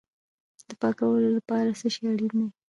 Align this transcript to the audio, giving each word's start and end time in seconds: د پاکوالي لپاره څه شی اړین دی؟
د 0.67 0.69
پاکوالي 0.81 1.29
لپاره 1.37 1.69
څه 1.79 1.87
شی 1.93 2.03
اړین 2.11 2.31
دی؟ 2.37 2.47